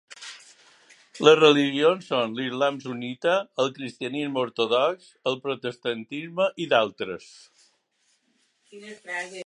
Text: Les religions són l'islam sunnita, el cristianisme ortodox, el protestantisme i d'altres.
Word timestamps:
Les 1.27 1.35
religions 1.39 2.07
són 2.13 2.33
l'islam 2.39 2.79
sunnita, 2.85 3.35
el 3.65 3.69
cristianisme 3.77 4.41
ortodox, 4.47 5.11
el 5.33 5.39
protestantisme 5.45 6.51
i 6.67 6.71
d'altres. 6.73 7.31